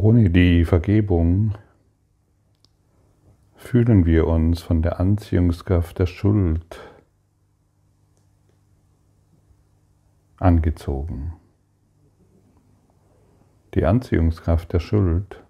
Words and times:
Ohne 0.00 0.30
die 0.30 0.64
Vergebung 0.64 1.58
fühlen 3.56 4.06
wir 4.06 4.28
uns 4.28 4.62
von 4.62 4.80
der 4.80 5.00
Anziehungskraft 5.00 5.98
der 5.98 6.06
Schuld 6.06 6.78
angezogen. 10.36 11.32
Die 13.74 13.84
Anziehungskraft 13.84 14.72
der 14.72 14.78
Schuld 14.78 15.42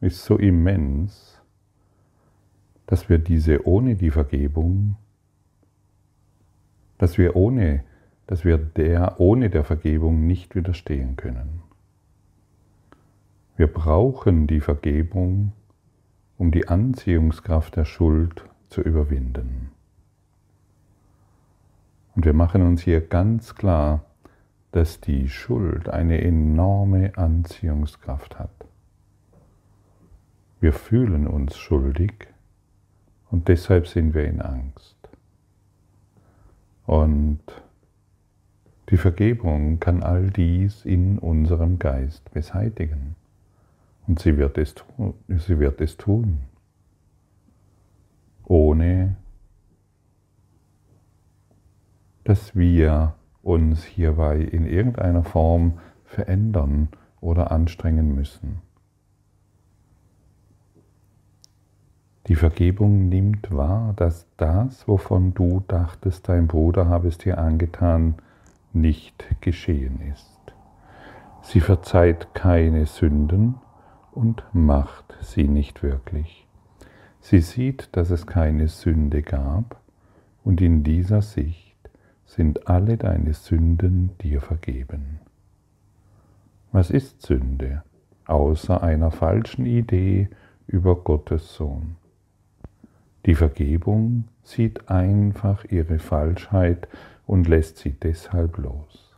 ist 0.00 0.24
so 0.24 0.38
immens, 0.38 1.40
dass 2.86 3.08
wir 3.08 3.18
diese 3.18 3.64
ohne 3.64 3.94
die 3.94 4.10
Vergebung, 4.10 4.96
dass 6.98 7.16
wir 7.16 7.36
ohne, 7.36 7.84
dass 8.26 8.44
wir 8.44 8.58
der 8.58 9.20
ohne 9.20 9.50
der 9.50 9.62
Vergebung 9.62 10.26
nicht 10.26 10.56
widerstehen 10.56 11.14
können. 11.14 11.63
Wir 13.56 13.68
brauchen 13.68 14.48
die 14.48 14.60
Vergebung, 14.60 15.52
um 16.38 16.50
die 16.50 16.66
Anziehungskraft 16.66 17.76
der 17.76 17.84
Schuld 17.84 18.44
zu 18.68 18.80
überwinden. 18.80 19.70
Und 22.16 22.24
wir 22.24 22.32
machen 22.32 22.62
uns 22.62 22.82
hier 22.82 23.00
ganz 23.00 23.54
klar, 23.54 24.04
dass 24.72 25.00
die 25.00 25.28
Schuld 25.28 25.88
eine 25.88 26.20
enorme 26.20 27.16
Anziehungskraft 27.16 28.40
hat. 28.40 28.50
Wir 30.60 30.72
fühlen 30.72 31.28
uns 31.28 31.56
schuldig 31.56 32.12
und 33.30 33.46
deshalb 33.46 33.86
sind 33.86 34.14
wir 34.14 34.24
in 34.24 34.42
Angst. 34.42 34.96
Und 36.86 37.40
die 38.88 38.96
Vergebung 38.96 39.78
kann 39.78 40.02
all 40.02 40.30
dies 40.30 40.84
in 40.84 41.20
unserem 41.20 41.78
Geist 41.78 42.32
beseitigen. 42.32 43.14
Und 44.06 44.18
sie 44.18 44.36
wird 44.36 44.58
es 44.58 44.74
tun. 44.74 45.14
Sie 45.28 45.58
wird 45.58 45.80
es 45.80 45.96
tun. 45.96 46.40
Ohne 48.44 49.16
dass 52.24 52.56
wir 52.56 53.14
uns 53.42 53.84
hierbei 53.84 54.38
in 54.38 54.66
irgendeiner 54.66 55.24
Form 55.24 55.74
verändern 56.04 56.88
oder 57.20 57.50
anstrengen 57.50 58.14
müssen. 58.14 58.62
Die 62.26 62.36
Vergebung 62.36 63.10
nimmt 63.10 63.54
wahr, 63.54 63.92
dass 63.96 64.26
das, 64.38 64.88
wovon 64.88 65.34
du 65.34 65.62
dachtest, 65.68 66.26
dein 66.28 66.46
Bruder 66.46 66.88
habe 66.88 67.08
es 67.08 67.18
dir 67.18 67.36
angetan, 67.36 68.14
nicht 68.72 69.26
geschehen 69.42 70.00
ist. 70.10 70.40
Sie 71.42 71.60
verzeiht 71.60 72.32
keine 72.32 72.86
Sünden 72.86 73.56
und 74.14 74.44
macht 74.52 75.16
sie 75.20 75.48
nicht 75.48 75.82
wirklich. 75.82 76.46
Sie 77.20 77.40
sieht, 77.40 77.88
dass 77.92 78.10
es 78.10 78.26
keine 78.26 78.68
Sünde 78.68 79.22
gab 79.22 79.80
und 80.44 80.60
in 80.60 80.84
dieser 80.84 81.22
Sicht 81.22 81.74
sind 82.24 82.68
alle 82.68 82.96
deine 82.96 83.34
Sünden 83.34 84.10
dir 84.22 84.40
vergeben. 84.40 85.20
Was 86.70 86.90
ist 86.90 87.22
Sünde 87.22 87.82
außer 88.26 88.82
einer 88.82 89.10
falschen 89.10 89.66
Idee 89.66 90.28
über 90.66 90.96
Gottes 90.96 91.54
Sohn? 91.54 91.96
Die 93.26 93.34
Vergebung 93.34 94.24
sieht 94.42 94.88
einfach 94.90 95.64
ihre 95.64 95.98
Falschheit 95.98 96.88
und 97.26 97.48
lässt 97.48 97.78
sie 97.78 97.92
deshalb 97.92 98.58
los. 98.58 99.16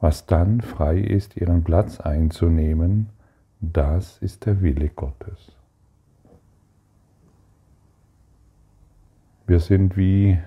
Was 0.00 0.26
dann 0.26 0.60
frei 0.60 0.98
ist, 0.98 1.36
ihren 1.36 1.64
Platz 1.64 1.98
einzunehmen, 1.98 3.08
das 3.60 4.18
ist 4.18 4.46
der 4.46 4.60
Wille 4.62 4.88
Gottes. 4.88 5.52
Wir 9.46 9.60
sind 9.60 9.96
wie 9.96 10.38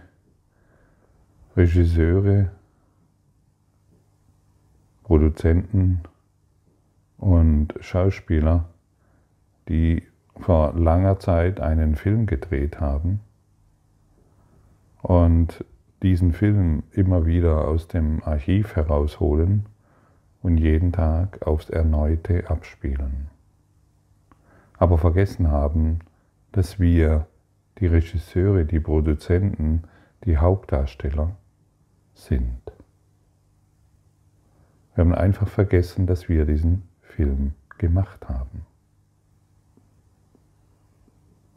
Regisseure, 1.57 2.51
Produzenten 5.03 6.01
und 7.17 7.73
Schauspieler, 7.81 8.69
die 9.67 10.03
vor 10.37 10.73
langer 10.73 11.19
Zeit 11.19 11.59
einen 11.59 11.95
Film 11.95 12.25
gedreht 12.25 12.79
haben 12.79 13.19
und 15.01 15.65
diesen 16.01 16.33
Film 16.33 16.83
immer 16.91 17.25
wieder 17.25 17.67
aus 17.67 17.87
dem 17.87 18.23
Archiv 18.23 18.75
herausholen 18.75 19.65
und 20.41 20.57
jeden 20.57 20.91
Tag 20.91 21.45
aufs 21.45 21.69
Erneute 21.69 22.49
abspielen. 22.49 23.29
Aber 24.77 24.97
vergessen 24.97 25.49
haben, 25.49 25.99
dass 26.51 26.79
wir, 26.79 27.27
die 27.79 27.87
Regisseure, 27.87 28.65
die 28.65 28.79
Produzenten, 28.79 29.83
die 30.25 30.37
Hauptdarsteller 30.37 31.35
sind. 32.13 32.61
Wir 34.93 35.03
haben 35.03 35.15
einfach 35.15 35.47
vergessen, 35.47 36.05
dass 36.05 36.29
wir 36.29 36.45
diesen 36.45 36.83
Film 37.01 37.53
gemacht 37.77 38.27
haben. 38.27 38.65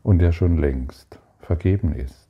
Und 0.03 0.19
der 0.21 0.33
schon 0.33 0.59
längst 0.59 1.19
vergeben 1.41 1.95
ist. 1.95 2.29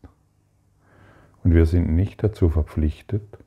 Und 1.42 1.54
wir 1.54 1.66
sind 1.66 1.94
nicht 1.94 2.22
dazu 2.22 2.48
verpflichtet, 2.48 3.43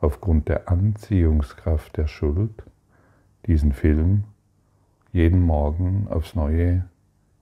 aufgrund 0.00 0.48
der 0.48 0.68
Anziehungskraft 0.68 1.96
der 1.96 2.06
Schuld 2.06 2.62
diesen 3.46 3.72
Film 3.72 4.24
jeden 5.12 5.40
Morgen 5.40 6.06
aufs 6.08 6.34
Neue 6.34 6.84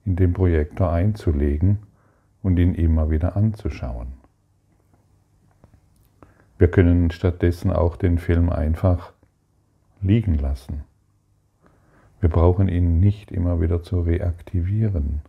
in 0.05 0.15
den 0.15 0.33
Projektor 0.33 0.91
einzulegen 0.91 1.79
und 2.41 2.57
ihn 2.57 2.73
immer 2.75 3.09
wieder 3.09 3.35
anzuschauen. 3.35 4.13
Wir 6.57 6.69
können 6.69 7.11
stattdessen 7.11 7.71
auch 7.71 7.97
den 7.97 8.17
Film 8.17 8.49
einfach 8.49 9.13
liegen 10.01 10.35
lassen. 10.35 10.83
Wir 12.19 12.29
brauchen 12.29 12.67
ihn 12.67 12.99
nicht 12.99 13.31
immer 13.31 13.61
wieder 13.61 13.83
zu 13.83 14.01
reaktivieren. 14.01 15.21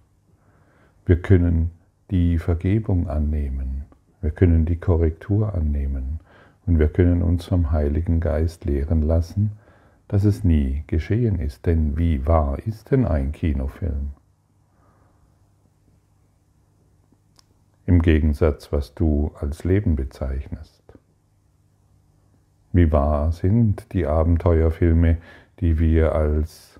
Wir 1.04 1.20
können 1.20 1.70
die 2.10 2.38
Vergebung 2.38 3.08
annehmen. 3.08 3.84
Wir 4.22 4.30
können 4.30 4.64
die 4.64 4.76
Korrektur 4.76 5.54
annehmen. 5.54 6.20
Und 6.68 6.78
wir 6.78 6.88
können 6.88 7.22
uns 7.22 7.46
vom 7.46 7.72
Heiligen 7.72 8.20
Geist 8.20 8.66
lehren 8.66 9.00
lassen, 9.00 9.52
dass 10.06 10.24
es 10.24 10.44
nie 10.44 10.84
geschehen 10.86 11.38
ist. 11.38 11.64
Denn 11.64 11.96
wie 11.96 12.26
wahr 12.26 12.58
ist 12.58 12.90
denn 12.90 13.06
ein 13.06 13.32
Kinofilm? 13.32 14.10
Im 17.86 18.02
Gegensatz, 18.02 18.70
was 18.70 18.94
du 18.94 19.32
als 19.40 19.64
Leben 19.64 19.96
bezeichnest. 19.96 20.82
Wie 22.74 22.92
wahr 22.92 23.32
sind 23.32 23.94
die 23.94 24.06
Abenteuerfilme, 24.06 25.16
die 25.60 25.78
wir 25.78 26.14
als 26.14 26.78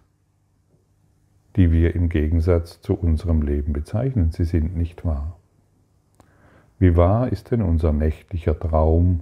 die 1.57 1.73
wir 1.73 1.95
im 1.95 2.11
Gegensatz 2.11 2.83
zu 2.83 2.95
unserem 2.95 3.41
Leben 3.41 3.73
bezeichnen. 3.73 4.33
Sie 4.33 4.45
sind 4.45 4.77
nicht 4.77 5.07
wahr. 5.07 5.39
Wie 6.79 6.95
wahr 6.95 7.33
ist 7.33 7.51
denn 7.51 7.63
unser 7.63 7.93
nächtlicher 7.93 8.57
Traum 8.57 9.21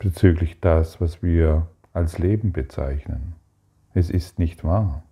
bezüglich 0.00 0.60
das, 0.60 1.00
was 1.00 1.22
wir 1.22 1.68
als 1.92 2.18
Leben 2.18 2.52
bezeichnen. 2.52 3.34
Es 3.94 4.10
ist 4.10 4.38
nicht 4.38 4.64
wahr. 4.64 5.04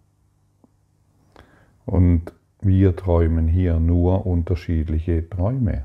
Und 1.84 2.32
wir 2.60 2.96
träumen 2.96 3.46
hier 3.46 3.78
nur 3.78 4.26
unterschiedliche 4.26 5.28
Träume. 5.28 5.84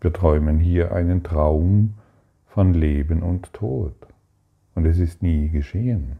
Wir 0.00 0.12
träumen 0.12 0.58
hier 0.58 0.92
einen 0.92 1.22
Traum 1.22 1.94
von 2.46 2.72
Leben 2.74 3.22
und 3.22 3.52
Tod. 3.52 3.94
Und 4.74 4.86
es 4.86 4.98
ist 4.98 5.22
nie 5.22 5.50
geschehen. 5.50 6.18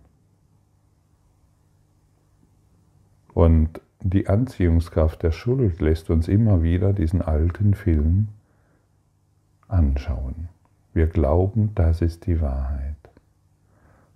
Und 3.32 3.80
die 4.00 4.28
Anziehungskraft 4.28 5.22
der 5.22 5.32
Schuld 5.32 5.80
lässt 5.80 6.10
uns 6.10 6.28
immer 6.28 6.62
wieder 6.62 6.92
diesen 6.92 7.22
alten 7.22 7.74
Film 7.74 8.28
anschauen. 9.68 10.48
Wir 10.92 11.06
glauben, 11.06 11.74
das 11.74 12.02
ist 12.02 12.26
die 12.26 12.40
Wahrheit. 12.40 12.96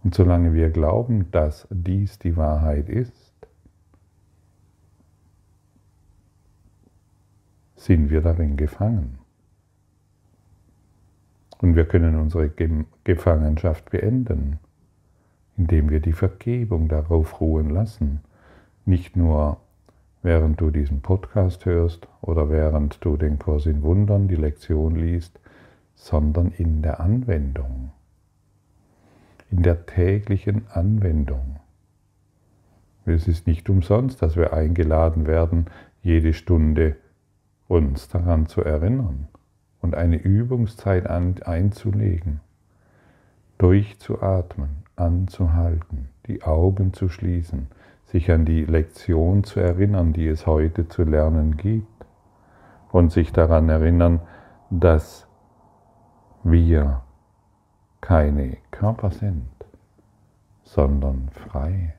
Und 0.02 0.14
solange 0.14 0.52
wir 0.52 0.70
glauben, 0.70 1.31
dass 1.31 1.69
dies 1.70 2.19
die 2.19 2.37
Wahrheit 2.37 2.88
ist, 2.88 3.32
sind 7.76 8.10
wir 8.10 8.20
darin 8.20 8.56
gefangen. 8.56 9.19
Und 11.60 11.76
wir 11.76 11.84
können 11.84 12.16
unsere 12.16 12.50
Gefangenschaft 13.05 13.90
beenden, 13.90 14.58
indem 15.56 15.90
wir 15.90 16.00
die 16.00 16.12
Vergebung 16.12 16.88
darauf 16.88 17.40
ruhen 17.40 17.70
lassen. 17.70 18.20
Nicht 18.84 19.16
nur 19.16 19.58
während 20.22 20.60
du 20.60 20.70
diesen 20.70 21.02
Podcast 21.02 21.64
hörst 21.64 22.08
oder 22.20 22.50
während 22.50 23.05
du 23.05 23.16
den 23.16 23.38
Kurs 23.38 23.66
in 23.66 23.82
Wundern, 23.82 24.26
die 24.26 24.37
Lektion 24.37 24.96
liest, 24.96 25.38
sondern 26.02 26.50
in 26.50 26.82
der 26.82 26.99
Anwendung. 26.99 27.93
in 29.52 29.62
der 29.62 29.84
täglichen 29.84 30.66
Anwendung. 30.72 31.60
Es 33.04 33.28
ist 33.28 33.46
nicht 33.46 33.69
umsonst, 33.69 34.22
dass 34.22 34.34
wir 34.34 34.54
eingeladen 34.54 35.26
werden, 35.26 35.66
jede 36.02 36.32
Stunde 36.32 36.96
uns 37.69 38.08
daran 38.08 38.46
zu 38.46 38.62
erinnern 38.62 39.28
und 39.82 39.94
eine 39.94 40.16
Übungszeit 40.16 41.06
einzulegen, 41.06 42.40
durchzuatmen, 43.58 44.70
anzuhalten, 44.96 46.08
die 46.26 46.43
Augen 46.43 46.94
zu 46.94 47.10
schließen, 47.10 47.66
sich 48.06 48.31
an 48.31 48.46
die 48.46 48.64
Lektion 48.64 49.44
zu 49.44 49.60
erinnern, 49.60 50.14
die 50.14 50.28
es 50.28 50.46
heute 50.46 50.88
zu 50.88 51.05
lernen 51.05 51.58
gibt 51.58 52.06
und 52.90 53.12
sich 53.12 53.32
daran 53.32 53.69
erinnern, 53.69 54.20
dass 54.70 55.28
wir 56.44 57.02
keine 58.00 58.56
Körper 58.70 59.10
sind, 59.10 59.48
sondern 60.64 61.30
frei. 61.30 61.94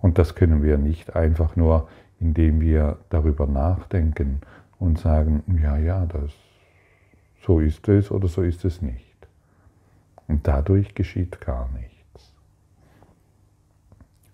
Und 0.00 0.18
das 0.18 0.34
können 0.34 0.62
wir 0.62 0.78
nicht 0.78 1.16
einfach 1.16 1.56
nur, 1.56 1.88
indem 2.20 2.60
wir 2.60 2.98
darüber 3.08 3.46
nachdenken 3.46 4.40
und 4.78 4.98
sagen, 4.98 5.42
ja, 5.62 5.76
ja, 5.76 6.06
das, 6.06 6.32
so 7.42 7.60
ist 7.60 7.88
es 7.88 8.10
oder 8.10 8.28
so 8.28 8.42
ist 8.42 8.64
es 8.64 8.82
nicht. 8.82 9.04
Und 10.26 10.46
dadurch 10.46 10.94
geschieht 10.94 11.40
gar 11.40 11.68
nichts. 11.72 12.34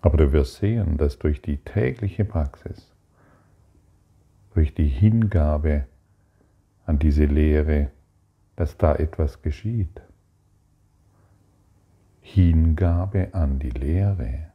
Aber 0.01 0.17
du 0.17 0.31
wirst 0.31 0.55
sehen, 0.55 0.97
dass 0.97 1.19
durch 1.19 1.41
die 1.41 1.57
tägliche 1.57 2.25
Praxis, 2.25 2.93
durch 4.53 4.73
die 4.73 4.87
Hingabe 4.87 5.85
an 6.85 6.99
diese 6.99 7.25
Lehre, 7.25 7.89
dass 8.55 8.77
da 8.77 8.95
etwas 8.95 9.41
geschieht. 9.41 10.01
Hingabe 12.21 13.33
an 13.33 13.59
die 13.59 13.69
Lehre. 13.69 14.47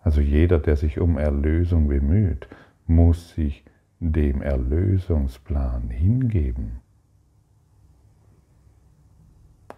Also 0.00 0.20
jeder, 0.20 0.58
der 0.58 0.76
sich 0.76 0.98
um 0.98 1.16
Erlösung 1.16 1.88
bemüht, 1.88 2.48
muss 2.86 3.34
sich 3.34 3.64
dem 4.00 4.42
Erlösungsplan 4.42 5.90
hingeben 5.90 6.80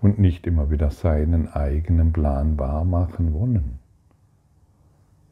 und 0.01 0.19
nicht 0.19 0.47
immer 0.47 0.71
wieder 0.71 0.91
seinen 0.91 1.49
eigenen 1.49 2.13
Plan 2.13 2.59
wahrmachen 2.59 3.35
wollen. 3.35 3.79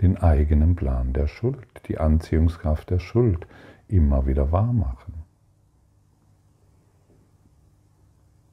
Den 0.01 0.17
eigenen 0.19 0.77
Plan 0.77 1.13
der 1.13 1.27
Schuld, 1.27 1.67
die 1.89 1.99
Anziehungskraft 1.99 2.91
der 2.91 2.99
Schuld 2.99 3.47
immer 3.89 4.27
wieder 4.27 4.51
wahrmachen. 4.53 5.22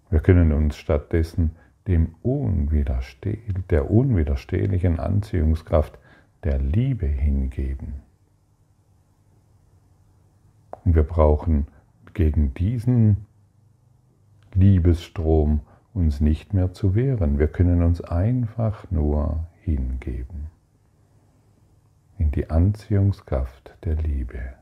Wir 0.10 0.20
können 0.20 0.52
uns 0.52 0.76
stattdessen 0.78 1.52
dem 1.88 2.16
Unwidersteh 2.22 3.40
der 3.70 3.90
unwiderstehlichen 3.92 5.00
Anziehungskraft 5.00 5.98
der 6.44 6.60
Liebe 6.60 7.06
hingeben. 7.06 8.02
Und 10.84 10.96
wir 10.96 11.04
brauchen 11.04 11.68
gegen 12.14 12.54
diesen 12.54 13.26
Liebesstrom 14.54 15.62
uns 15.94 16.22
nicht 16.22 16.54
mehr 16.54 16.74
zu 16.74 16.96
wehren. 16.96 17.40
Wir 17.40 17.48
können 17.48 17.84
uns 17.84 18.02
einfach 18.02 18.90
nur 18.92 19.48
hingeben 19.62 20.48
in 22.18 22.32
die 22.32 22.50
Anziehungskraft 22.50 23.78
der 23.86 23.96
Liebe 23.96 24.54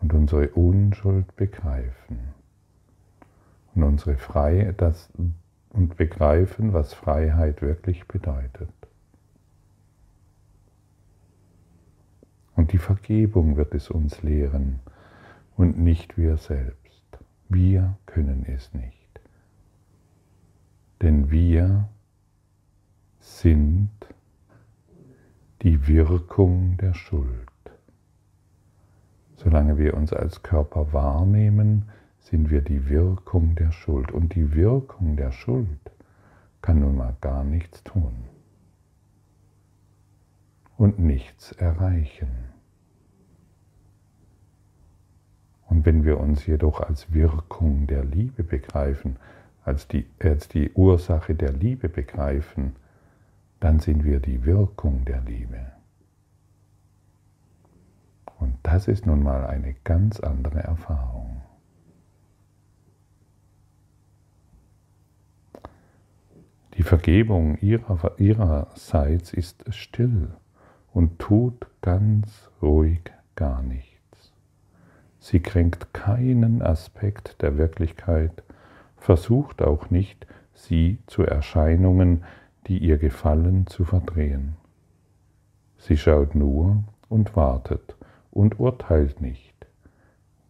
und 0.00 0.14
unsere 0.14 0.48
Unschuld 0.50 1.34
begreifen 1.36 2.39
und 3.74 3.82
unsere 3.82 4.16
Freiheit 4.16 4.80
das 4.80 5.10
und 5.70 5.96
begreifen, 5.96 6.72
was 6.72 6.92
Freiheit 6.92 7.62
wirklich 7.62 8.06
bedeutet. 8.08 8.70
Und 12.56 12.72
die 12.72 12.78
Vergebung 12.78 13.56
wird 13.56 13.74
es 13.74 13.90
uns 13.90 14.22
lehren 14.22 14.80
und 15.56 15.78
nicht 15.78 16.18
wir 16.18 16.36
selbst. 16.36 17.02
Wir 17.48 17.96
können 18.06 18.44
es 18.46 18.74
nicht. 18.74 19.20
Denn 21.00 21.30
wir 21.30 21.88
sind 23.20 23.90
die 25.62 25.86
Wirkung 25.86 26.76
der 26.76 26.94
Schuld. 26.94 27.28
Solange 29.36 29.78
wir 29.78 29.94
uns 29.94 30.12
als 30.12 30.42
Körper 30.42 30.92
wahrnehmen, 30.92 31.88
sind 32.30 32.50
wir 32.50 32.62
die 32.62 32.88
Wirkung 32.88 33.56
der 33.56 33.72
Schuld. 33.72 34.12
Und 34.12 34.34
die 34.34 34.54
Wirkung 34.54 35.16
der 35.16 35.32
Schuld 35.32 35.90
kann 36.62 36.80
nun 36.80 36.96
mal 36.96 37.16
gar 37.20 37.42
nichts 37.42 37.82
tun 37.82 38.14
und 40.76 40.98
nichts 40.98 41.52
erreichen. 41.52 42.30
Und 45.66 45.86
wenn 45.86 46.04
wir 46.04 46.18
uns 46.18 46.46
jedoch 46.46 46.80
als 46.80 47.12
Wirkung 47.12 47.86
der 47.86 48.04
Liebe 48.04 48.42
begreifen, 48.42 49.16
als 49.64 49.88
die, 49.88 50.06
als 50.20 50.48
die 50.48 50.70
Ursache 50.72 51.34
der 51.34 51.52
Liebe 51.52 51.88
begreifen, 51.88 52.76
dann 53.60 53.78
sind 53.78 54.04
wir 54.04 54.20
die 54.20 54.44
Wirkung 54.44 55.04
der 55.04 55.20
Liebe. 55.20 55.72
Und 58.38 58.56
das 58.62 58.88
ist 58.88 59.06
nun 59.06 59.22
mal 59.22 59.46
eine 59.46 59.74
ganz 59.84 60.18
andere 60.18 60.60
Erfahrung. 60.60 61.42
Die 66.80 66.86
Vergebung 66.86 67.58
ihrer, 67.58 68.18
ihrerseits 68.18 69.34
ist 69.34 69.62
still 69.68 70.28
und 70.94 71.18
tut 71.18 71.66
ganz 71.82 72.48
ruhig 72.62 73.02
gar 73.36 73.62
nichts. 73.62 74.32
Sie 75.18 75.40
kränkt 75.40 75.92
keinen 75.92 76.62
Aspekt 76.62 77.42
der 77.42 77.58
Wirklichkeit, 77.58 78.42
versucht 78.96 79.60
auch 79.60 79.90
nicht, 79.90 80.26
sie 80.54 81.00
zu 81.06 81.22
Erscheinungen, 81.22 82.24
die 82.66 82.78
ihr 82.78 82.96
gefallen, 82.96 83.66
zu 83.66 83.84
verdrehen. 83.84 84.56
Sie 85.76 85.98
schaut 85.98 86.34
nur 86.34 86.82
und 87.10 87.36
wartet 87.36 87.94
und 88.30 88.58
urteilt 88.58 89.20
nicht. 89.20 89.66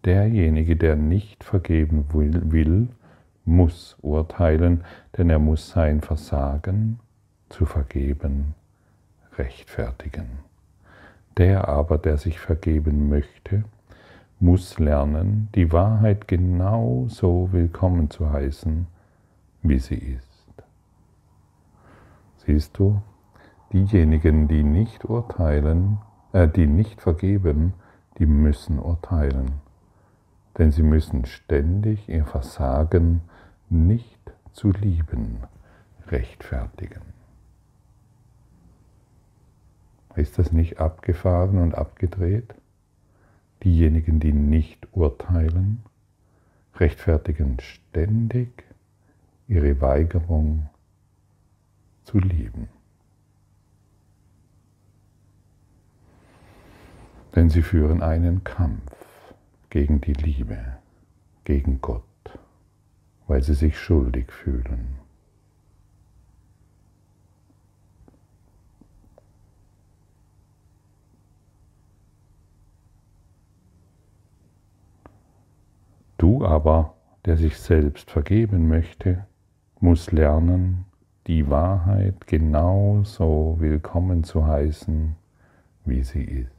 Derjenige, 0.04 0.76
der 0.76 0.94
nicht 0.94 1.42
vergeben 1.42 2.04
will, 2.12 2.52
will, 2.52 2.88
muss 3.50 3.96
urteilen, 4.00 4.84
denn 5.16 5.28
er 5.28 5.38
muss 5.38 5.70
sein 5.70 6.00
Versagen 6.00 7.00
zu 7.48 7.66
vergeben 7.66 8.54
rechtfertigen. 9.36 10.38
Der 11.36 11.68
aber, 11.68 11.98
der 11.98 12.16
sich 12.16 12.38
vergeben 12.38 13.08
möchte, 13.08 13.64
muss 14.38 14.78
lernen, 14.78 15.48
die 15.54 15.72
Wahrheit 15.72 16.28
genau 16.28 17.06
so 17.08 17.48
willkommen 17.52 18.10
zu 18.10 18.30
heißen, 18.30 18.86
wie 19.62 19.78
sie 19.78 19.96
ist. 19.96 20.26
Siehst 22.38 22.78
du, 22.78 23.02
diejenigen, 23.72 24.48
die 24.48 24.62
nicht 24.62 25.04
urteilen, 25.04 25.98
äh, 26.32 26.48
die 26.48 26.66
nicht 26.66 27.00
vergeben, 27.00 27.74
die 28.18 28.26
müssen 28.26 28.78
urteilen. 28.78 29.52
Denn 30.58 30.70
sie 30.70 30.82
müssen 30.82 31.26
ständig 31.26 32.08
ihr 32.08 32.24
Versagen 32.24 33.22
nicht 33.70 34.20
zu 34.52 34.72
lieben 34.72 35.38
rechtfertigen. 36.08 37.02
Ist 40.16 40.38
das 40.38 40.52
nicht 40.52 40.80
abgefahren 40.80 41.58
und 41.58 41.74
abgedreht? 41.74 42.54
Diejenigen, 43.62 44.20
die 44.20 44.32
nicht 44.32 44.88
urteilen, 44.92 45.82
rechtfertigen 46.74 47.58
ständig 47.60 48.64
ihre 49.46 49.80
Weigerung 49.80 50.68
zu 52.04 52.18
lieben. 52.18 52.68
Denn 57.34 57.48
sie 57.48 57.62
führen 57.62 58.02
einen 58.02 58.42
Kampf 58.42 58.92
gegen 59.68 60.00
die 60.00 60.14
Liebe, 60.14 60.78
gegen 61.44 61.80
Gott, 61.80 62.09
weil 63.30 63.44
sie 63.44 63.54
sich 63.54 63.78
schuldig 63.78 64.32
fühlen. 64.32 64.98
Du 76.18 76.44
aber, 76.44 76.94
der 77.24 77.36
sich 77.36 77.56
selbst 77.56 78.10
vergeben 78.10 78.66
möchte, 78.66 79.24
muss 79.78 80.10
lernen, 80.10 80.86
die 81.28 81.48
Wahrheit 81.48 82.26
genauso 82.26 83.58
willkommen 83.60 84.24
zu 84.24 84.44
heißen, 84.44 85.14
wie 85.84 86.02
sie 86.02 86.24
ist. 86.24 86.50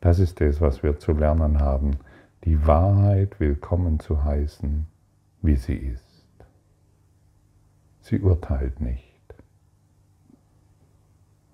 Das 0.00 0.18
ist 0.18 0.40
es, 0.40 0.60
was 0.60 0.82
wir 0.82 0.98
zu 0.98 1.12
lernen 1.12 1.60
haben, 1.60 1.98
die 2.44 2.66
Wahrheit 2.66 3.38
willkommen 3.38 4.00
zu 4.00 4.24
heißen, 4.24 4.86
wie 5.42 5.54
sie 5.54 5.76
ist. 5.76 6.26
Sie 8.00 8.18
urteilt 8.18 8.80
nicht. 8.80 9.22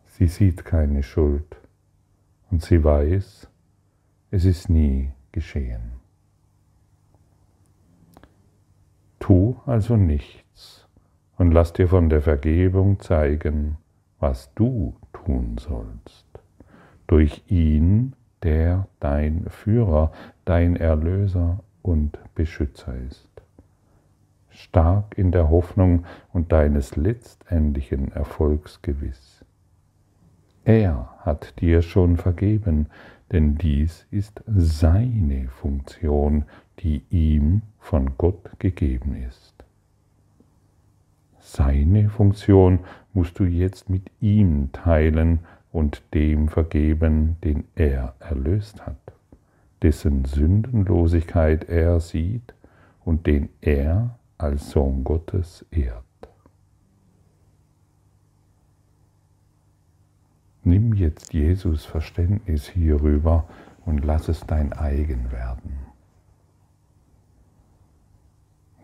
Sie 0.07 0.28
sieht 0.28 0.64
keine 0.64 1.02
Schuld 1.02 1.57
und 2.50 2.62
sie 2.62 2.83
weiß, 2.83 3.49
es 4.30 4.45
ist 4.47 4.71
nie 4.71 5.12
geschehen. 5.30 5.92
Tu 9.18 9.57
also 9.66 9.97
nichts 9.97 10.87
und 11.37 11.52
lass 11.52 11.75
dir 11.75 11.88
von 11.88 12.09
der 12.09 12.23
Vergebung 12.23 12.99
zeigen, 13.00 13.76
was 14.21 14.54
du 14.54 14.97
tun 15.12 15.59
sollst. 15.59 16.26
Durch 17.07 17.42
ihn, 17.47 18.14
der 18.42 18.88
dein 19.00 19.47
Führer, 19.50 20.12
dein 20.49 20.76
Erlöser 20.76 21.61
und 21.83 22.19
Beschützer 22.35 22.97
ist. 22.97 23.28
Stark 24.49 25.19
in 25.19 25.31
der 25.31 25.50
Hoffnung 25.50 26.07
und 26.33 26.52
deines 26.52 26.97
letztendlichen 26.97 28.11
Erfolgs 28.12 28.81
gewiss. 28.81 29.45
Er 30.64 31.11
hat 31.19 31.61
dir 31.61 31.83
schon 31.83 32.17
vergeben, 32.17 32.87
denn 33.31 33.57
dies 33.57 34.07
ist 34.11 34.43
seine 34.47 35.49
Funktion, 35.49 36.45
die 36.78 37.02
ihm 37.11 37.61
von 37.78 38.17
Gott 38.17 38.59
gegeben 38.59 39.17
ist. 39.28 39.55
Seine 41.40 42.09
Funktion 42.09 42.81
musst 43.12 43.38
du 43.38 43.45
jetzt 43.45 43.90
mit 43.90 44.11
ihm 44.21 44.73
teilen 44.73 45.40
und 45.73 46.02
dem 46.14 46.49
vergeben, 46.49 47.37
den 47.45 47.64
er 47.75 48.14
erlöst 48.19 48.87
hat, 48.87 49.08
dessen 49.83 50.25
Sündenlosigkeit 50.25 51.69
er 51.69 52.01
sieht 52.01 52.55
und 53.05 53.27
den 53.27 53.49
er 53.61 54.19
als 54.37 54.71
Sohn 54.71 55.05
Gottes 55.05 55.65
ehrt. 55.71 56.05
Nimm 60.65 60.93
jetzt 60.93 61.33
Jesus 61.33 61.85
Verständnis 61.85 62.69
hierüber 62.69 63.49
und 63.87 64.05
lass 64.05 64.29
es 64.29 64.41
dein 64.47 64.73
eigen 64.73 65.33
werden. 65.33 65.79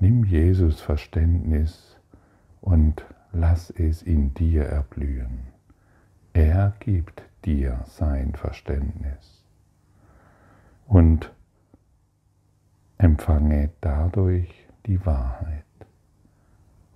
Nimm 0.00 0.24
Jesus 0.24 0.80
Verständnis 0.80 1.96
und 2.60 3.04
lass 3.32 3.70
es 3.70 4.02
in 4.02 4.32
dir 4.34 4.64
erblühen. 4.64 5.48
Er 6.32 6.74
gibt 6.80 7.22
dir 7.44 7.84
sein 7.86 8.32
Verständnis 8.34 9.43
und 10.86 11.32
empfange 12.98 13.70
dadurch 13.80 14.66
die 14.86 15.04
Wahrheit. 15.04 15.64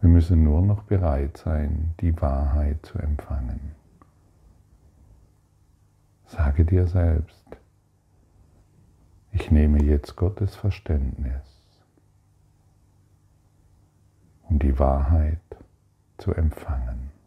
Wir 0.01 0.11
müssen 0.11 0.45
nur 0.45 0.63
noch 0.63 0.85
bereit 0.85 1.37
sein, 1.39 1.95
die 2.01 2.21
Wahrheit 2.21 2.85
zu 2.87 2.99
empfangen. 2.99 3.75
Sage 6.27 6.65
dir 6.65 6.87
selbst, 6.87 7.45
ich 9.33 9.51
nehme 9.51 9.83
jetzt 9.83 10.15
Gottes 10.17 10.55
Verständnis, 10.55 11.43
um 14.49 14.59
die 14.59 14.79
Wahrheit 14.79 15.41
zu 16.19 16.33
empfangen. 16.33 17.18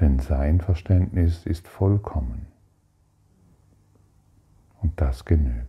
Denn 0.00 0.20
sein 0.20 0.60
Verständnis 0.60 1.44
ist 1.44 1.66
vollkommen 1.66 2.46
und 4.80 5.00
das 5.00 5.24
genügt. 5.24 5.68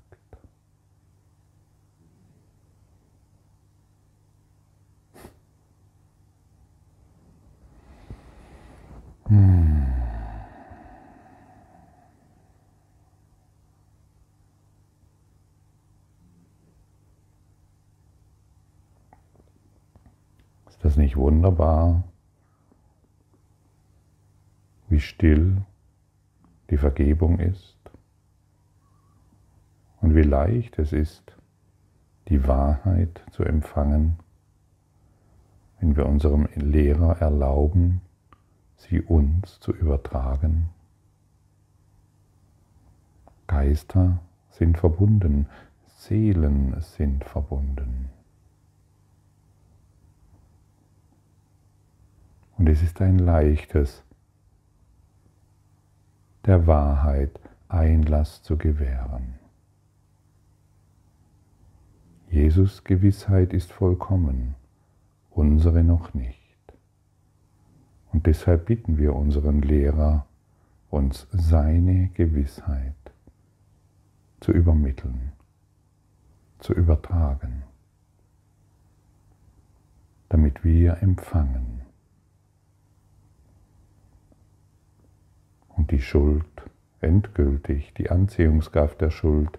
Hm. 9.28 9.86
Ist 20.68 20.84
das 20.84 20.98
nicht 20.98 21.18
wunderbar, 21.18 22.04
wie 24.90 25.00
still 25.00 25.62
die 26.70 26.78
Vergebung 26.78 27.40
ist 27.40 27.78
und 30.02 30.16
wie 30.16 30.24
leicht 30.24 30.80
es 30.80 30.94
ist, 30.94 31.36
die 32.28 32.48
Wahrheit 32.48 33.24
zu 33.32 33.44
empfangen, 33.44 34.18
wenn 35.80 35.96
wir 35.96 36.06
unserem 36.06 36.48
Lehrer 36.56 37.22
erlauben, 37.22 38.02
sie 38.78 39.02
uns 39.02 39.60
zu 39.60 39.74
übertragen. 39.74 40.70
Geister 43.48 44.20
sind 44.52 44.78
verbunden, 44.78 45.48
Seelen 45.98 46.80
sind 46.80 47.26
verbunden. 47.26 48.10
Und 52.58 52.68
es 52.68 52.82
ist 52.82 53.02
ein 53.02 53.20
leichtes, 53.20 54.04
der 56.46 56.68
Wahrheit 56.68 57.40
Einlass 57.68 58.42
zu 58.42 58.58
gewähren. 58.58 59.36
Jesus 62.30 62.84
Gewissheit 62.84 63.54
ist 63.54 63.72
vollkommen, 63.72 64.56
unsere 65.30 65.84
noch 65.84 66.14
nicht. 66.14 66.40
Und 68.12 68.26
deshalb 68.26 68.66
bitten 68.66 68.98
wir 68.98 69.16
unseren 69.16 69.62
Lehrer, 69.62 70.26
uns 70.90 71.28
seine 71.32 72.10
Gewissheit 72.14 72.96
zu 74.40 74.52
übermitteln, 74.52 75.34
zu 76.60 76.74
übertragen, 76.74 77.64
damit 80.30 80.64
wir 80.64 81.02
empfangen 81.02 81.89
und 85.80 85.92
die 85.92 86.02
Schuld 86.02 86.46
endgültig, 87.00 87.94
die 87.94 88.12
Anziehungskraft 88.12 89.00
der 89.00 89.12
Schuld 89.12 89.58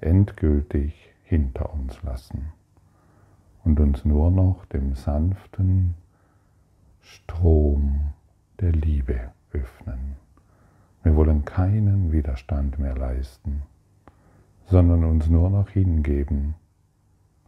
endgültig 0.00 1.14
hinter 1.22 1.72
uns 1.72 2.02
lassen 2.02 2.52
und 3.62 3.78
uns 3.78 4.04
nur 4.04 4.32
noch 4.32 4.64
dem 4.66 4.96
sanften, 4.96 5.94
Strom 7.00 8.12
der 8.60 8.72
Liebe 8.72 9.30
öffnen. 9.52 10.16
Wir 11.04 11.14
wollen 11.14 11.44
keinen 11.44 12.10
Widerstand 12.10 12.80
mehr 12.80 12.96
leisten, 12.96 13.62
sondern 14.66 15.04
uns 15.04 15.28
nur 15.28 15.48
noch 15.48 15.68
hingeben 15.68 16.56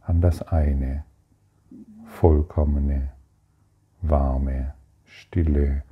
an 0.03 0.21
das 0.21 0.41
eine 0.41 1.03
vollkommene, 2.05 3.09
warme, 4.01 4.73
stille 5.03 5.83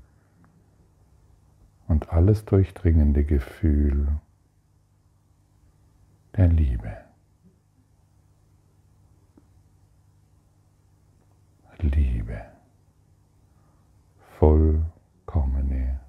und 1.87 2.09
alles 2.11 2.45
durchdringende 2.45 3.23
Gefühl 3.23 4.07
der 6.35 6.47
Liebe. 6.47 6.97
Liebe 11.79 12.53
vollkommene 14.43 16.01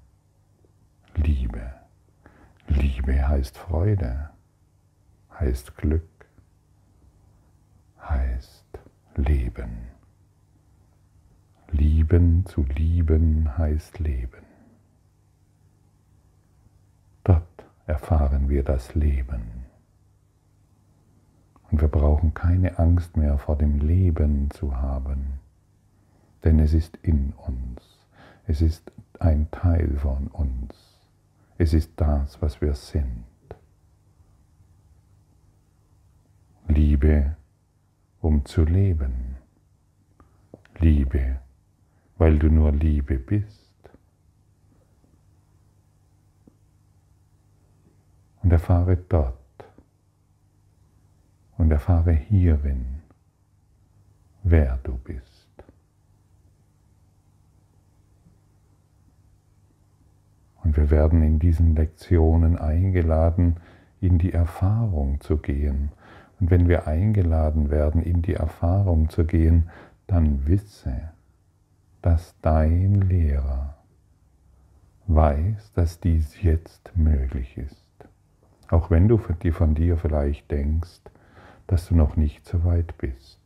Liebe. 1.15 1.73
Liebe 2.67 3.25
heißt 3.25 3.57
Freude, 3.57 4.29
heißt 5.39 5.77
Glück, 5.77 6.27
heißt 8.01 8.65
Leben. 9.15 9.87
Lieben 11.71 12.45
zu 12.45 12.63
lieben 12.63 13.57
heißt 13.57 13.99
Leben. 13.99 14.43
Dort 17.23 17.65
erfahren 17.85 18.49
wir 18.49 18.63
das 18.63 18.95
Leben. 18.95 19.65
Und 21.71 21.81
wir 21.81 21.87
brauchen 21.87 22.33
keine 22.33 22.79
Angst 22.79 23.17
mehr 23.17 23.37
vor 23.37 23.57
dem 23.57 23.79
Leben 23.79 24.49
zu 24.51 24.77
haben, 24.77 25.39
denn 26.43 26.59
es 26.59 26.73
ist 26.73 26.97
in 27.01 27.33
uns. 27.33 27.81
Es 28.47 28.61
ist 28.61 28.91
ein 29.19 29.49
Teil 29.51 29.97
von 29.97 30.27
uns. 30.27 30.75
Es 31.57 31.73
ist 31.73 31.91
das, 31.95 32.41
was 32.41 32.61
wir 32.61 32.75
sind. 32.75 33.25
Liebe, 36.67 37.35
um 38.21 38.45
zu 38.45 38.63
leben. 38.63 39.37
Liebe, 40.79 41.39
weil 42.17 42.37
du 42.37 42.49
nur 42.49 42.71
Liebe 42.71 43.17
bist. 43.17 43.64
Und 48.45 48.51
erfahre 48.51 48.95
dort 48.95 49.33
und 51.57 51.71
erfahre 51.71 52.11
hierin, 52.11 53.01
wer 54.43 54.77
du 54.83 54.99
bist. 54.99 55.49
Und 60.63 60.77
wir 60.77 60.91
werden 60.91 61.23
in 61.23 61.39
diesen 61.39 61.75
Lektionen 61.75 62.55
eingeladen, 62.55 63.55
in 63.99 64.19
die 64.19 64.33
Erfahrung 64.33 65.19
zu 65.21 65.37
gehen. 65.37 65.89
Und 66.39 66.51
wenn 66.51 66.67
wir 66.67 66.85
eingeladen 66.85 67.71
werden, 67.71 68.03
in 68.03 68.21
die 68.21 68.35
Erfahrung 68.35 69.09
zu 69.09 69.25
gehen, 69.25 69.71
dann 70.05 70.45
wisse, 70.45 71.09
dass 72.03 72.35
dein 72.41 72.93
Lehrer 72.93 73.75
weiß, 75.07 75.73
dass 75.73 75.99
dies 75.99 76.43
jetzt 76.43 76.95
möglich 76.95 77.57
ist. 77.57 77.84
Auch 78.69 78.89
wenn 78.89 79.07
du 79.07 79.17
von 79.17 79.75
dir 79.75 79.97
vielleicht 79.97 80.49
denkst, 80.49 81.01
dass 81.67 81.87
du 81.87 81.95
noch 81.95 82.15
nicht 82.15 82.45
so 82.45 82.63
weit 82.63 82.97
bist. 82.97 83.39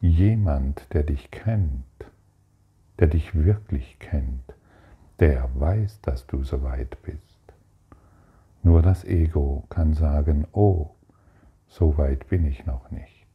Jemand, 0.00 0.92
der 0.92 1.02
dich 1.02 1.30
kennt, 1.30 1.84
der 2.98 3.08
dich 3.08 3.34
wirklich 3.34 3.98
kennt, 3.98 4.54
der 5.20 5.48
weiß, 5.54 6.00
dass 6.02 6.26
du 6.26 6.44
so 6.44 6.62
weit 6.62 7.02
bist. 7.02 7.20
Nur 8.62 8.82
das 8.82 9.04
Ego 9.04 9.64
kann 9.68 9.94
sagen, 9.94 10.46
oh, 10.52 10.90
so 11.68 11.96
weit 11.98 12.28
bin 12.28 12.44
ich 12.46 12.66
noch 12.66 12.90
nicht. 12.90 13.26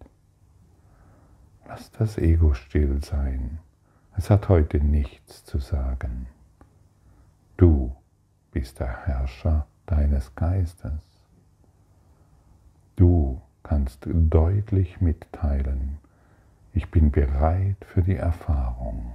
Lass 1.68 1.92
das 1.92 2.18
Ego 2.18 2.54
still 2.54 3.02
sein. 3.04 3.60
Es 4.18 4.30
hat 4.30 4.50
heute 4.50 4.80
nichts 4.80 5.46
zu 5.46 5.58
sagen. 5.58 6.28
Du 7.56 7.96
bist 8.52 8.80
der 8.80 9.06
Herrscher 9.06 9.68
deines 9.86 10.36
Geistes. 10.36 11.02
Du 12.96 13.42
kannst 13.64 14.08
deutlich 14.08 15.02
mitteilen, 15.02 15.98
ich 16.74 16.90
bin 16.90 17.12
bereit 17.12 17.78
für 17.86 18.02
die 18.02 18.16
Erfahrung. 18.16 19.14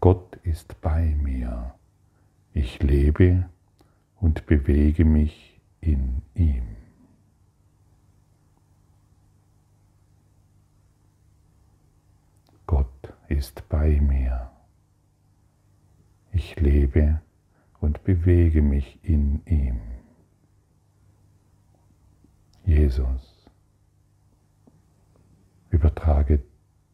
Gott 0.00 0.36
ist 0.42 0.80
bei 0.80 1.16
mir. 1.22 1.74
Ich 2.52 2.82
lebe 2.82 3.48
und 4.20 4.46
bewege 4.46 5.04
mich 5.04 5.60
in 5.80 6.22
ihm. 6.34 6.76
Gott 12.66 13.14
ist 13.28 13.68
bei 13.68 14.00
mir. 14.00 14.50
Ich 16.32 16.56
lebe 16.56 17.20
und 17.84 18.02
bewege 18.02 18.62
mich 18.62 18.98
in 19.02 19.42
ihm. 19.44 19.78
Jesus, 22.64 23.50
übertrage 25.68 26.42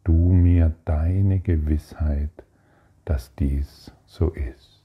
du 0.03 0.13
mir 0.13 0.75
deine 0.85 1.39
Gewissheit, 1.39 2.33
dass 3.05 3.33
dies 3.37 3.93
so 4.07 4.31
ist. 4.31 4.80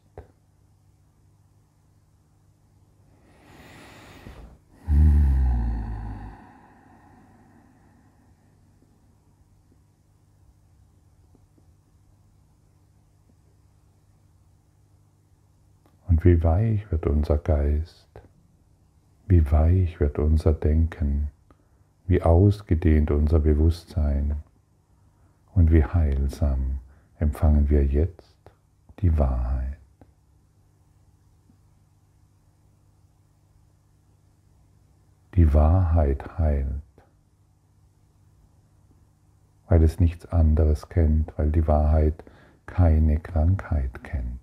Wie 16.25 16.44
weich 16.44 16.89
wird 16.91 17.05
unser 17.05 17.38
Geist, 17.38 18.10
wie 19.27 19.51
weich 19.51 20.00
wird 20.00 20.17
unser 20.17 20.53
Denken, 20.53 21.29
wie 22.07 22.24
ausgedehnt 22.24 23.11
unser 23.11 23.40
Bewusstsein 23.40 24.38
und 25.53 25.72
wie 25.72 25.85
heilsam 25.85 26.79
empfangen 27.20 27.70
wir 27.70 27.85
jetzt 27.85 28.35
die 29.01 29.16
Wahrheit. 29.20 29.77
Die 35.35 35.53
Wahrheit 35.53 36.40
heilt, 36.40 36.81
weil 39.68 39.83
es 39.83 40.00
nichts 40.00 40.25
anderes 40.25 40.90
kennt, 40.90 41.38
weil 41.38 41.51
die 41.51 41.68
Wahrheit 41.68 42.24
keine 42.66 43.20
Krankheit 43.20 44.03
kennt. 44.03 44.40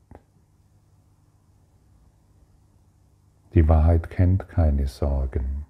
Die 3.55 3.69
Wahrheit 3.69 4.09
kennt 4.09 4.49
keine 4.49 4.87
Sorgen. 4.87 5.67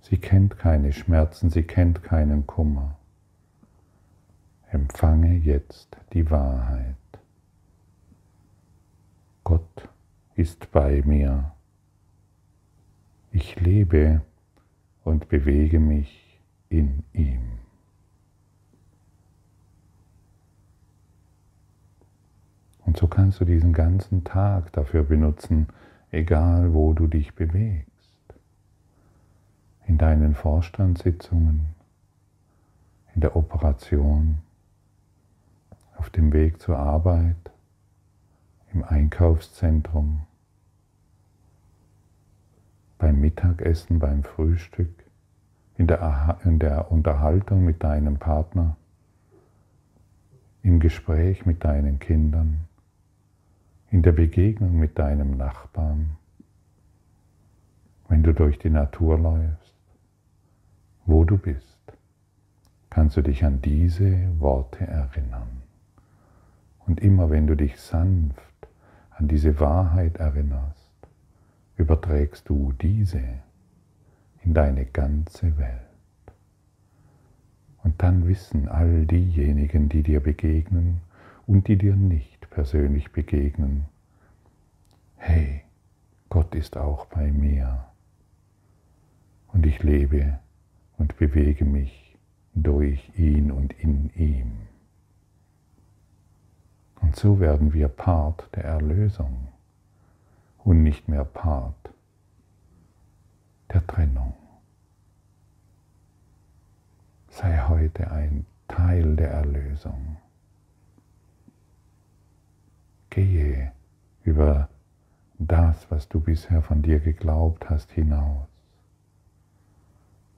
Sie 0.00 0.16
kennt 0.16 0.58
keine 0.58 0.92
Schmerzen, 0.92 1.50
sie 1.50 1.64
kennt 1.64 2.02
keinen 2.02 2.46
Kummer. 2.46 2.96
Empfange 4.70 5.34
jetzt 5.34 5.96
die 6.12 6.30
Wahrheit. 6.30 6.96
Gott 9.44 9.88
ist 10.34 10.70
bei 10.72 11.02
mir. 11.04 11.52
Ich 13.32 13.60
lebe 13.60 14.22
und 15.04 15.28
bewege 15.28 15.78
mich 15.78 16.40
in 16.68 17.04
ihm. 17.12 17.42
Und 22.84 22.96
so 22.96 23.08
kannst 23.08 23.40
du 23.40 23.44
diesen 23.44 23.72
ganzen 23.72 24.24
Tag 24.24 24.72
dafür 24.72 25.02
benutzen, 25.02 25.66
egal 26.16 26.72
wo 26.72 26.94
du 26.94 27.06
dich 27.06 27.34
bewegst. 27.34 27.86
In 29.86 29.98
deinen 29.98 30.34
Vorstandssitzungen, 30.34 31.66
in 33.14 33.20
der 33.20 33.36
Operation, 33.36 34.38
auf 35.96 36.10
dem 36.10 36.32
Weg 36.32 36.60
zur 36.60 36.78
Arbeit, 36.78 37.36
im 38.72 38.82
Einkaufszentrum, 38.82 40.22
beim 42.98 43.20
Mittagessen, 43.20 43.98
beim 43.98 44.24
Frühstück, 44.24 45.04
in 45.76 45.86
der, 45.86 46.38
in 46.44 46.58
der 46.58 46.90
Unterhaltung 46.90 47.64
mit 47.64 47.84
deinem 47.84 48.16
Partner, 48.18 48.76
im 50.62 50.80
Gespräch 50.80 51.46
mit 51.46 51.62
deinen 51.64 51.98
Kindern, 51.98 52.65
in 53.90 54.02
der 54.02 54.12
Begegnung 54.12 54.78
mit 54.78 54.98
deinem 54.98 55.36
Nachbarn, 55.36 56.16
wenn 58.08 58.22
du 58.22 58.32
durch 58.32 58.58
die 58.58 58.70
Natur 58.70 59.18
läufst, 59.18 59.74
wo 61.04 61.24
du 61.24 61.38
bist, 61.38 61.64
kannst 62.90 63.16
du 63.16 63.22
dich 63.22 63.44
an 63.44 63.60
diese 63.62 64.40
Worte 64.40 64.86
erinnern. 64.86 65.62
Und 66.86 67.00
immer 67.00 67.30
wenn 67.30 67.46
du 67.46 67.56
dich 67.56 67.78
sanft 67.78 68.40
an 69.10 69.28
diese 69.28 69.58
Wahrheit 69.60 70.16
erinnerst, 70.16 70.92
überträgst 71.76 72.48
du 72.48 72.72
diese 72.80 73.22
in 74.44 74.54
deine 74.54 74.84
ganze 74.84 75.58
Welt. 75.58 75.80
Und 77.82 78.02
dann 78.02 78.26
wissen 78.26 78.68
all 78.68 79.06
diejenigen, 79.06 79.88
die 79.88 80.02
dir 80.02 80.20
begegnen 80.20 81.00
und 81.46 81.68
die 81.68 81.76
dir 81.76 81.96
nicht 81.96 82.35
persönlich 82.56 83.12
begegnen, 83.12 83.84
hey, 85.16 85.60
Gott 86.30 86.54
ist 86.54 86.78
auch 86.78 87.04
bei 87.04 87.30
mir 87.30 87.84
und 89.48 89.66
ich 89.66 89.82
lebe 89.82 90.38
und 90.96 91.18
bewege 91.18 91.66
mich 91.66 92.16
durch 92.54 93.12
ihn 93.14 93.50
und 93.50 93.74
in 93.74 94.10
ihm. 94.14 94.52
Und 97.02 97.14
so 97.14 97.40
werden 97.40 97.74
wir 97.74 97.88
Part 97.88 98.48
der 98.56 98.64
Erlösung 98.64 99.48
und 100.64 100.82
nicht 100.82 101.08
mehr 101.08 101.26
Part 101.26 101.90
der 103.70 103.86
Trennung. 103.86 104.32
Sei 107.28 107.58
heute 107.68 108.10
ein 108.10 108.46
Teil 108.66 109.14
der 109.14 109.32
Erlösung. 109.32 110.16
Gehe 113.16 113.72
über 114.24 114.68
das, 115.38 115.90
was 115.90 116.06
du 116.06 116.20
bisher 116.20 116.60
von 116.60 116.82
dir 116.82 117.00
geglaubt 117.00 117.70
hast, 117.70 117.90
hinaus. 117.92 118.46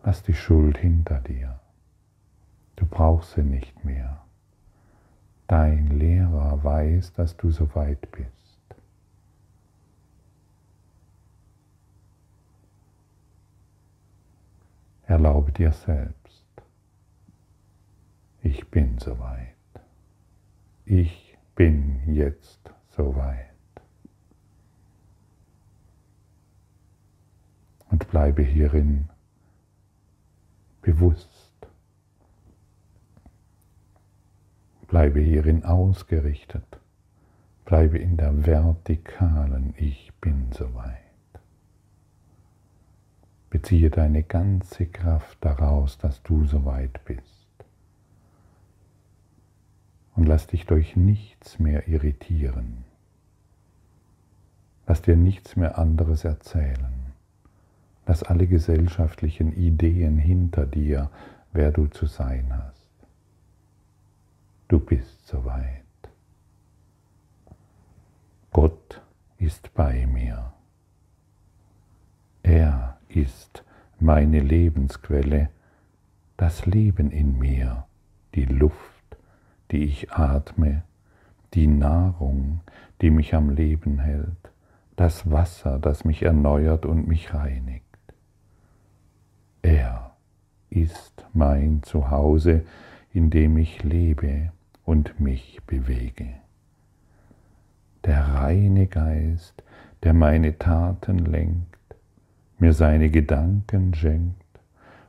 Lass 0.05 0.23
die 0.23 0.33
Schuld 0.33 0.79
hinter 0.79 1.21
dir. 1.21 1.59
Du 2.77 2.87
brauchst 2.87 3.33
sie 3.33 3.43
nicht 3.43 3.85
mehr. 3.85 4.25
Dein 5.49 5.89
Lehrer 5.89 6.63
weiß, 6.63 7.15
dass 7.15 7.37
du 7.37 7.51
so 7.51 7.75
weit 7.75 8.13
bist. 8.13 8.31
Erlaube 15.09 15.51
dir 15.51 15.73
selbst, 15.73 16.45
ich 18.41 18.69
bin 18.69 18.99
soweit. 18.99 19.57
Ich 20.85 21.28
bin 21.59 22.01
jetzt 22.07 22.73
soweit. 22.97 23.49
und 27.91 28.09
bleibe 28.11 28.43
hierin 28.43 29.09
bewusst. 30.83 31.53
Bleibe 34.87 35.21
hierin 35.21 35.65
ausgerichtet. 35.65 36.81
Bleibe 37.65 37.99
in 37.99 38.17
der 38.17 38.47
vertikalen 38.47 39.75
Ich 39.77 40.13
bin 40.21 40.51
soweit. 40.53 40.97
Beziehe 43.51 43.91
deine 43.91 44.23
ganze 44.23 44.87
Kraft 44.87 45.39
daraus, 45.41 45.99
dass 45.99 46.23
du 46.23 46.45
soweit 46.45 47.05
bist. 47.05 47.38
Und 50.19 50.27
lass 50.27 50.49
dich 50.49 50.67
durch 50.67 50.97
nichts 50.97 51.61
mehr 51.61 51.87
irritieren. 51.87 52.83
Lass 54.89 55.01
dir 55.01 55.15
nichts 55.15 55.55
mehr 55.55 55.79
anderes 55.79 56.25
erzählen. 56.25 57.13
Lass 58.05 58.25
alle 58.25 58.49
gesellschaftlichen 58.49 59.53
Ideen 59.53 60.19
hinter 60.19 60.67
dir, 60.67 61.09
wer 61.53 61.71
du 61.71 61.87
zu 61.87 62.07
sein 62.07 62.53
hast. 62.53 62.89
Du 64.67 64.81
bist 64.81 65.25
soweit. 65.29 65.85
Gott 68.51 69.01
ist 69.37 69.73
bei 69.73 70.05
mir. 70.05 70.53
Er 72.43 72.99
ist 73.09 73.63
meine 74.01 74.41
Lebensquelle, 74.41 75.51
das 76.37 76.67
Leben 76.67 77.13
in 77.13 77.39
mir, 77.39 77.87
die 78.35 78.47
Luft, 78.47 78.98
die 79.71 79.85
ich 79.85 80.13
atme, 80.13 80.83
die 81.55 81.67
Nahrung, 81.67 82.61
die 83.01 83.11
mich 83.11 83.35
am 83.35 83.51
Leben 83.51 83.99
hält, 83.99 84.53
das 84.97 85.31
Wasser, 85.31 85.79
das 85.79 86.05
mich 86.05 86.23
erneuert 86.23 86.85
und 86.85 87.07
mich 87.07 87.33
reinigt. 87.33 87.85
Er 89.63 90.17
ist 90.71 91.25
mein 91.33 91.83
Zuhause, 91.83 92.65
in 93.13 93.31
dem 93.31 93.57
ich 93.57 93.83
lebe 93.85 94.53
und 94.85 95.21
mich 95.21 95.61
bewege. 95.67 96.29
Der 98.05 98.23
reine 98.23 98.87
Geist, 98.87 99.63
der 100.03 100.15
meine 100.15 100.59
Taten 100.59 101.19
lenkt, 101.19 101.77
mir 102.59 102.73
seine 102.73 103.11
Gedanken 103.11 103.95
schenkt 103.95 104.61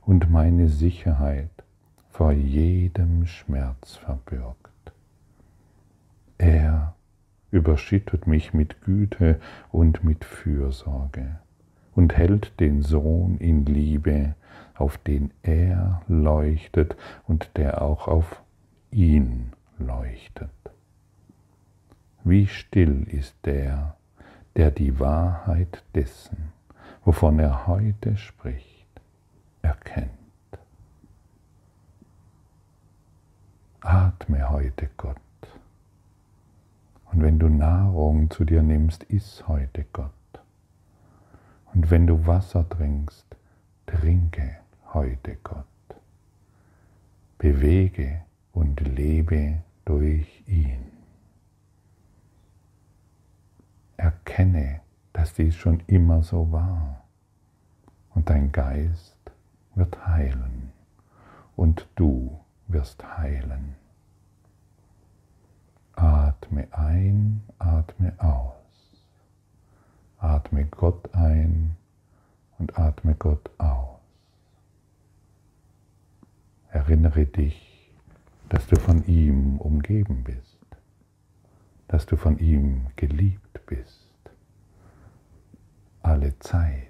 und 0.01 0.29
meine 0.29 0.67
Sicherheit 0.67 1.58
vor 2.19 2.33
jedem 2.33 3.25
Schmerz 3.27 3.95
verbürgt. 3.95 4.91
Er 6.37 6.93
überschüttet 7.49 8.27
mich 8.27 8.53
mit 8.53 8.81
Güte 8.81 9.39
und 9.71 10.03
mit 10.03 10.25
Fürsorge 10.25 11.39
und 11.95 12.17
hält 12.17 12.59
den 12.59 12.81
Sohn 12.81 13.37
in 13.37 13.65
Liebe, 13.65 14.35
auf 14.75 14.97
den 14.97 15.31
er 15.43 16.01
leuchtet 16.09 16.97
und 17.25 17.51
der 17.55 17.81
auch 17.81 18.09
auf 18.09 18.43
ihn 18.91 19.53
leuchtet. 19.77 20.51
Wie 22.25 22.47
still 22.47 23.07
ist 23.07 23.37
der, 23.45 23.95
der 24.57 24.71
die 24.71 24.99
Wahrheit 24.99 25.85
dessen, 25.95 26.51
wovon 27.05 27.39
er 27.39 27.65
heute 27.65 28.17
spricht, 28.17 28.89
erkennt. 29.61 30.18
Atme 33.81 34.49
heute 34.49 34.89
Gott. 34.97 35.15
Und 37.11 37.21
wenn 37.21 37.39
du 37.39 37.47
Nahrung 37.47 38.29
zu 38.29 38.43
dir 38.43 38.61
nimmst, 38.61 39.03
iss 39.03 39.47
heute 39.47 39.85
Gott. 39.93 40.11
Und 41.73 41.89
wenn 41.89 42.05
du 42.05 42.27
Wasser 42.27 42.67
trinkst, 42.67 43.25
trinke 43.85 44.57
heute 44.93 45.37
Gott. 45.43 45.65
Bewege 47.37 48.21
und 48.51 48.81
lebe 48.81 49.63
durch 49.85 50.43
ihn. 50.45 50.91
Erkenne, 53.95 54.81
dass 55.13 55.33
dies 55.33 55.55
schon 55.55 55.81
immer 55.87 56.21
so 56.21 56.51
war. 56.51 57.05
Und 58.13 58.29
dein 58.29 58.51
Geist 58.51 59.17
wird 59.75 60.05
heilen. 60.05 60.73
Und 61.55 61.87
du 61.95 62.39
wirst 62.69 63.03
heilen. 63.17 63.75
Atme 65.95 66.67
ein, 66.71 67.43
atme 67.57 68.13
aus. 68.19 68.55
Atme 70.19 70.65
Gott 70.65 71.13
ein 71.13 71.75
und 72.57 72.77
atme 72.77 73.15
Gott 73.15 73.49
aus. 73.57 73.99
Erinnere 76.69 77.25
dich, 77.25 77.91
dass 78.49 78.67
du 78.67 78.79
von 78.79 79.05
ihm 79.05 79.57
umgeben 79.57 80.23
bist, 80.23 80.65
dass 81.87 82.05
du 82.05 82.15
von 82.15 82.37
ihm 82.37 82.87
geliebt 82.95 83.65
bist, 83.65 84.09
alle 86.01 86.37
Zeit. 86.39 86.87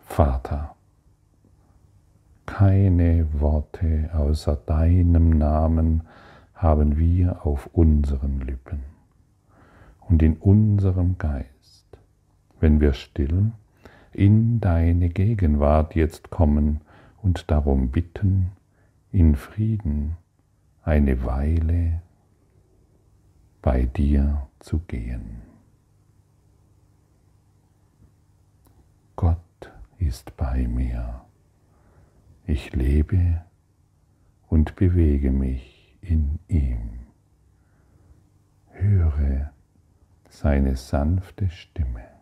Vater, 0.00 0.73
keine 2.46 3.26
Worte 3.40 4.10
außer 4.12 4.56
deinem 4.56 5.30
Namen 5.30 6.02
haben 6.54 6.98
wir 6.98 7.44
auf 7.44 7.68
unseren 7.72 8.40
Lippen 8.40 8.80
und 10.00 10.22
in 10.22 10.36
unserem 10.36 11.18
Geist, 11.18 11.86
wenn 12.60 12.80
wir 12.80 12.92
still 12.92 13.52
in 14.12 14.60
deine 14.60 15.08
Gegenwart 15.08 15.94
jetzt 15.94 16.30
kommen 16.30 16.80
und 17.22 17.50
darum 17.50 17.90
bitten, 17.90 18.52
in 19.10 19.34
Frieden 19.34 20.16
eine 20.82 21.24
Weile 21.24 22.02
bei 23.62 23.86
dir 23.86 24.46
zu 24.60 24.78
gehen. 24.80 25.42
Gott 29.16 29.38
ist 29.98 30.36
bei 30.36 30.68
mir. 30.68 31.22
Ich 32.46 32.74
lebe 32.74 33.42
und 34.48 34.76
bewege 34.76 35.32
mich 35.32 35.96
in 36.02 36.38
ihm. 36.48 37.00
Höre 38.70 39.50
seine 40.28 40.76
sanfte 40.76 41.48
Stimme. 41.48 42.13